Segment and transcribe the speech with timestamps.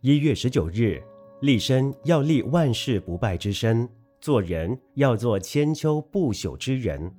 [0.00, 1.02] 一月十九日，
[1.40, 3.88] 立身要立万世不败之身，
[4.20, 7.12] 做人要做千秋不朽之人。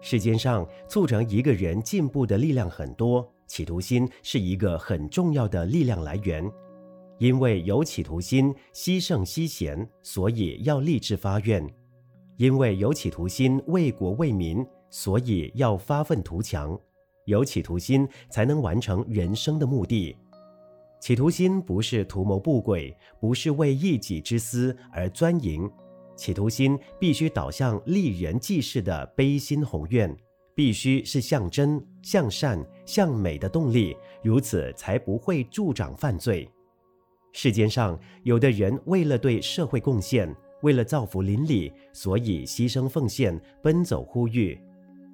[0.00, 6.50] 世间上促成一个人进步的力量很多，企图心是一个很重要的力量来源。
[7.18, 11.62] 因为有企图心，希圣希贤，所以要立志发愿；
[12.38, 16.74] 因为有企图心，为国为民，所以要发愤图强。
[17.26, 20.16] 有企图心，才能完成人生的目的。
[21.00, 25.70] 企图心不是图谋不轨，不是为一己之私而钻营。
[26.16, 30.14] 企图心必须导向利人济世的悲心宏愿，
[30.54, 36.50] 必须是向真、向善、向美的动力，如此才不会助长犯罪。
[37.32, 44.58] 世间上有的人为了对社会贡献，为了造福邻里，所以牺牲奉献、奔走呼吁；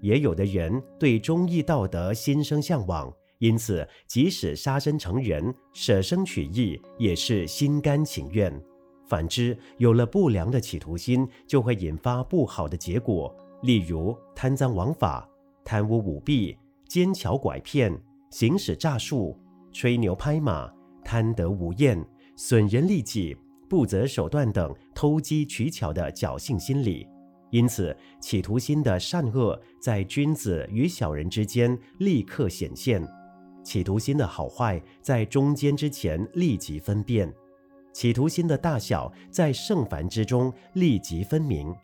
[0.01, 3.12] 也有的人对忠义道德心生向往，
[3.44, 8.50] 因此即使杀身成仁、舍生取义，也是心甘情愿。
[9.06, 15.28] 反之，有了不良的企图心，就会引发不好的结果，例如贪赃枉法、
[15.62, 16.56] 贪污舞弊、
[16.88, 17.95] 奸巧拐骗、
[18.30, 19.38] 行使诈术、
[19.74, 20.73] 吹牛拍马、
[21.04, 22.02] 贪得无厌、
[22.36, 23.36] 损人利己、
[23.68, 27.06] 不择手段等偷机取巧的侥幸心理。
[27.51, 33.04] 因此，企图心的善恶在君子与小人之间立刻显现；
[33.65, 37.32] 企图心的好坏在中间之前立即分辨。
[37.93, 41.74] 企图心的大小在圣凡之中立即分明。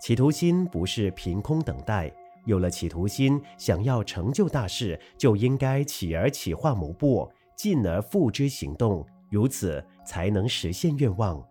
[0.00, 2.12] 企图心不是凭空等待，
[2.44, 11.44] 有了企图心，想要成就大事，就应该起而企划谋划，进而付之行动，如此才能实现愿望。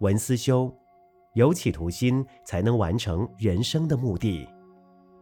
[0.00, 0.72] 文思修，
[1.34, 4.46] 有企图心，才能完成人生的目的。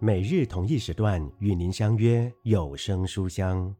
[0.04, 3.72] 每日同一时段与您相约有声书香。